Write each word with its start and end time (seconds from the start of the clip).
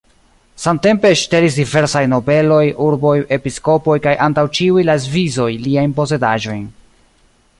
Samtempe 0.61 1.09
ŝtelis 1.23 1.57
diversaj 1.57 2.01
nobeloj, 2.13 2.63
urboj, 2.87 3.13
episkopoj 3.37 3.99
kaj 4.07 4.15
antaŭ 4.27 4.47
ĉiuj 4.61 4.89
la 4.89 4.99
Svisoj 5.07 5.49
liajn 5.67 5.97
posedaĵojn. 6.01 6.65